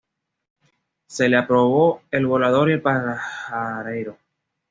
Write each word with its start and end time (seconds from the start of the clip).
Se 1.05 1.29
le 1.29 1.37
apodó 1.37 2.01
el 2.09 2.25
Volador 2.25 2.71
y 2.71 2.73
el 2.73 2.81
Pajarero. 2.81 4.17